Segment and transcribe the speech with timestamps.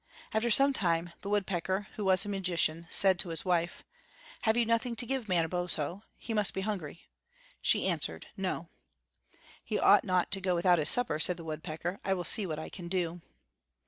[0.33, 3.83] After some time, the woodpecker, who was a magician, said to his wife:
[4.41, 6.01] "Have you nothing to give Manabozho?
[6.17, 7.03] He must be hungry."
[7.61, 8.69] She answered, "No."
[9.63, 11.99] "He ought not to go without his supper," said the woodpecker.
[12.03, 13.21] "I will see what I can do."